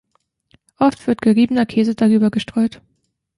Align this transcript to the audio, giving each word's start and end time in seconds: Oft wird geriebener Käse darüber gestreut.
Oft 0.79 1.05
wird 1.05 1.21
geriebener 1.21 1.67
Käse 1.67 1.93
darüber 1.93 2.31
gestreut. 2.31 2.81